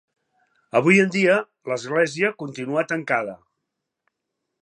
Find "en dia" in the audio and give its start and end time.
1.01-1.35